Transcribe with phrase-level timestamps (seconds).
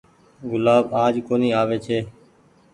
[0.49, 1.99] گلآب آج ڪونيٚ آوي ڇي۔